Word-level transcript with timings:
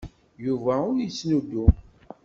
Yuba 0.45 0.73
ur 0.89 0.95
yettnuddum. 0.99 1.73